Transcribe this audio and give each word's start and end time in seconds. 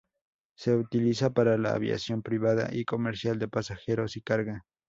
Se 0.57 0.73
utiliza 0.75 1.29
para 1.29 1.59
la 1.59 1.73
aviación 1.75 2.23
privada 2.23 2.69
y 2.71 2.85
comercial 2.85 3.37
de 3.37 3.47
pasajeros 3.47 4.17
y 4.17 4.21
carga. 4.23 4.65